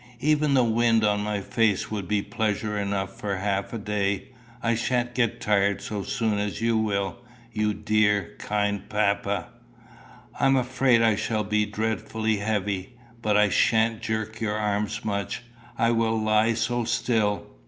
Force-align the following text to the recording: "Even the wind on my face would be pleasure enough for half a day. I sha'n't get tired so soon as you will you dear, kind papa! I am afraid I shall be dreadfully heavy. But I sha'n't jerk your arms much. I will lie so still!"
"Even 0.19 0.55
the 0.55 0.63
wind 0.63 1.03
on 1.03 1.21
my 1.21 1.41
face 1.41 1.91
would 1.91 2.07
be 2.07 2.23
pleasure 2.23 2.75
enough 2.75 3.17
for 3.19 3.35
half 3.35 3.71
a 3.71 3.77
day. 3.77 4.29
I 4.63 4.73
sha'n't 4.73 5.13
get 5.13 5.39
tired 5.39 5.79
so 5.79 6.01
soon 6.01 6.39
as 6.39 6.59
you 6.59 6.75
will 6.75 7.17
you 7.53 7.75
dear, 7.75 8.33
kind 8.39 8.89
papa! 8.89 9.49
I 10.39 10.47
am 10.47 10.55
afraid 10.55 11.03
I 11.03 11.15
shall 11.15 11.43
be 11.43 11.67
dreadfully 11.67 12.37
heavy. 12.37 12.97
But 13.21 13.37
I 13.37 13.49
sha'n't 13.49 14.01
jerk 14.01 14.41
your 14.41 14.55
arms 14.57 15.05
much. 15.05 15.43
I 15.77 15.91
will 15.91 16.19
lie 16.19 16.55
so 16.55 16.83
still!" 16.83 17.45